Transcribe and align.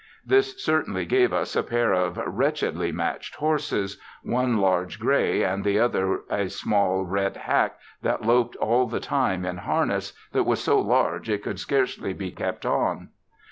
This 0.25 0.59
certainly 0.65 1.05
gave 1.05 1.31
us 1.31 1.55
a 1.55 1.61
pair 1.61 1.93
of 1.93 2.17
wretchedly 2.25 2.91
matched 2.91 3.35
horses, 3.35 3.99
one 4.23 4.57
large 4.57 4.99
gray 4.99 5.43
and 5.43 5.63
the 5.63 5.77
other 5.77 6.21
a 6.27 6.49
small 6.49 7.03
red 7.05 7.37
hack 7.37 7.77
that 8.01 8.23
loped 8.23 8.55
all 8.55 8.87
the 8.87 8.99
time 8.99 9.45
in 9.45 9.57
harness 9.57 10.13
that 10.31 10.45
was 10.47 10.59
so 10.59 10.79
large 10.79 11.29
it 11.29 11.43
could 11.43 11.59
scarcely 11.59 12.13
be 12.13 12.31
kept 12.31 12.65
on. 12.65 13.09